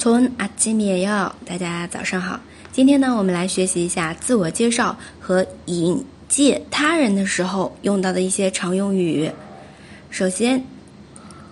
[0.00, 1.10] 从阿基米耶
[1.44, 2.40] 大家早上好。
[2.72, 9.32] 今天呢，我们来学习一下自我介绍和引介他人的时候用到的一些常用语。
[10.10, 10.62] 首先，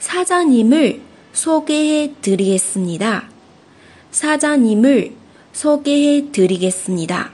[0.00, 3.28] 사장님을소개해드리겠습니 다。
[4.12, 7.30] 사장님을소개해드리겠습니 다。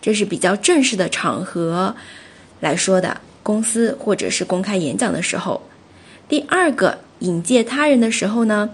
[0.00, 1.94] 这是比较正式的场合
[2.60, 3.20] 来说的。
[3.42, 5.62] 公司或者是公开演讲的时候，
[6.28, 8.70] 第二个引介他人的时候呢，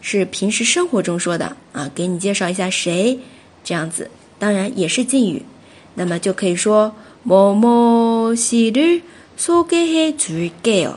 [0.00, 3.18] 是平时生活中说的啊，给你介绍一下谁
[3.62, 5.42] 这样子，当然也是敬语，
[5.94, 10.94] 那么就可以说某某씨를소개해줄게 요，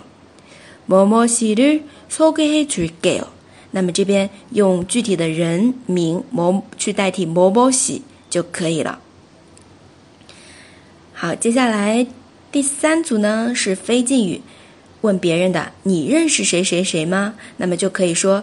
[0.86, 3.28] 某某씨를소개해줄게 요。
[3.72, 9.00] 那么这边用具体的人名某去代替某某씨就可以了。
[11.12, 12.06] 好，接下来。
[12.59, 14.41] 第三组呢是非敬语，
[15.03, 17.35] 问别人的，你认识谁谁谁吗？
[17.59, 18.43] 那么就可以说，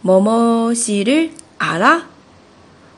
[0.00, 1.28] 某某西日
[1.58, 2.04] 阿拉，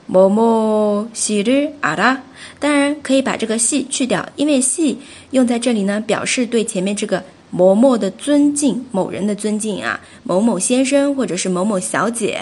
[0.05, 2.23] 某某西日阿拉。
[2.59, 4.99] 当然可以把这个系去掉，因为系
[5.31, 12.39] 用在这里呢，表示对前面这个某某的尊敬，某人的尊敬啊，某某先生或者是某某小姐，